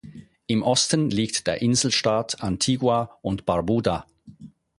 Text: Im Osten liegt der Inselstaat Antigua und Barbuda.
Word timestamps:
Im 0.47 0.63
Osten 0.63 1.11
liegt 1.11 1.45
der 1.45 1.61
Inselstaat 1.61 2.41
Antigua 2.41 3.19
und 3.21 3.45
Barbuda. 3.45 4.07